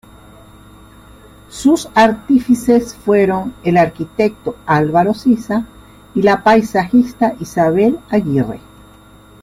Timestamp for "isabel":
7.39-7.99